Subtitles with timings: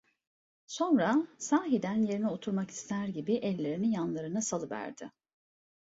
[0.67, 5.11] Sonra, sahiden yerine oturmak ister gibi ellerini yanlarına salıverdi.